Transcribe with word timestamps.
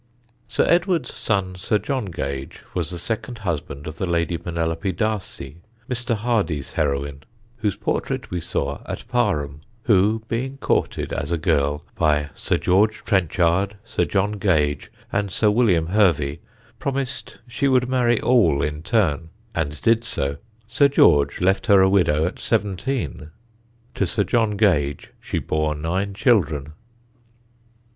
Sir 0.47 0.65
Edward's 0.67 1.13
son, 1.13 1.53
Sir 1.55 1.77
John 1.77 2.05
Gage, 2.05 2.63
was 2.73 2.89
the 2.89 2.97
second 2.97 3.37
husband 3.37 3.85
of 3.85 3.99
the 3.99 4.07
Lady 4.07 4.35
Penelope 4.35 4.91
D'Arcy, 4.93 5.57
Mr. 5.87 6.15
Hardy's 6.15 6.71
heroine, 6.73 7.21
whose 7.57 7.75
portrait 7.75 8.31
we 8.31 8.41
saw 8.41 8.81
at 8.87 9.07
Parham: 9.07 9.61
who, 9.83 10.23
being 10.27 10.57
courted 10.57 11.13
as 11.13 11.31
a 11.31 11.37
girl 11.37 11.85
by 11.93 12.31
Sir 12.33 12.57
George 12.57 13.03
Trenchard, 13.05 13.75
Sir 13.83 14.05
John 14.05 14.31
Gage, 14.31 14.91
and 15.13 15.29
Sir 15.29 15.51
William 15.51 15.85
Hervey, 15.85 16.39
promised 16.79 17.37
she 17.47 17.67
would 17.67 17.87
marry 17.87 18.19
all 18.21 18.63
in 18.63 18.81
turn, 18.81 19.29
and 19.53 19.79
did 19.83 20.03
so. 20.03 20.37
Sir 20.65 20.87
George 20.87 21.41
left 21.41 21.67
her 21.67 21.79
a 21.79 21.87
widow 21.87 22.25
at 22.25 22.39
seventeen; 22.39 23.29
to 23.93 24.07
Sir 24.07 24.23
John 24.23 24.57
Gage 24.57 25.13
she 25.19 25.37
bore 25.37 25.75
nine 25.75 26.15
children. 26.15 26.73